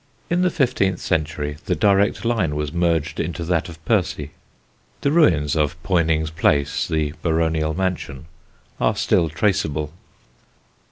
[0.31, 4.31] In the fifteenth century the direct line was merged into that of Percy.
[5.01, 8.25] The ruins of Ponyngs Place, the baronial mansion,
[8.79, 9.93] are still traceable.